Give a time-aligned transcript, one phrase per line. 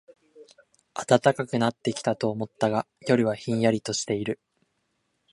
[0.95, 4.41] 暖かくなってきたと思ったが、夜はひんやりとしている